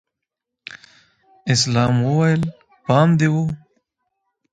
[1.53, 2.41] اسلام وويل
[2.85, 3.35] پام دې و.